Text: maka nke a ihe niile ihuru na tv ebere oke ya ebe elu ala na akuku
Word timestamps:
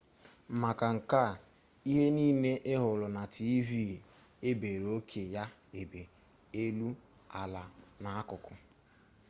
maka 0.61 0.87
nke 0.97 1.17
a 1.29 1.29
ihe 1.89 2.05
niile 2.15 2.51
ihuru 2.73 3.05
na 3.15 3.23
tv 3.35 3.69
ebere 4.49 4.87
oke 4.97 5.21
ya 5.35 5.43
ebe 5.81 6.01
elu 6.63 6.89
ala 7.41 7.63
na 8.03 8.09
akuku 8.21 8.53